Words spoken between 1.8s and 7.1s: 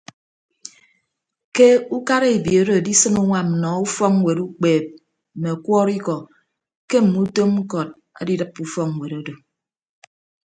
ukara ebiooro adisịn uñwam nnọọ ufọkñwet ukpeep mme ọkwọrọikọ ke